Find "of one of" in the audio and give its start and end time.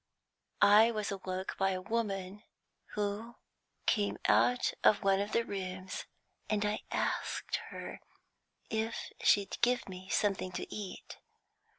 4.83-5.31